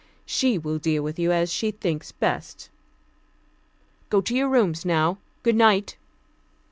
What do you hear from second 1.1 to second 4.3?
you as she thinks best. Go